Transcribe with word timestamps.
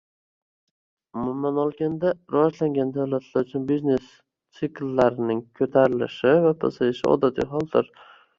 Umuman 1.17 1.59
olganda, 1.63 2.13
rivojlangan 2.35 2.93
davlatlar 2.95 3.45
uchun 3.51 3.67
biznes 3.73 4.09
tsikllarining 4.09 5.43
ko'tarilishi 5.61 6.33
va 6.49 6.57
pasayishi 6.67 7.07
odatiy 7.15 7.51
holdir 7.55 7.95